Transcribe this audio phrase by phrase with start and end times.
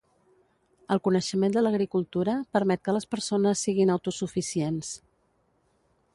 [0.95, 4.93] El coneixement de l'agricultura permet que les persones siguin autosuficients.